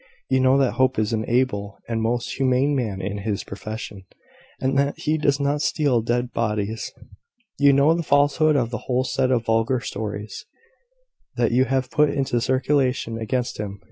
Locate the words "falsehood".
8.01-8.55